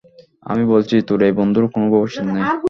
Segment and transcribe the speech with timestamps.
[0.43, 2.45] আমি বলছি, তোর এই বন্ধুর কোনো ভবিষ্যৎ নেই।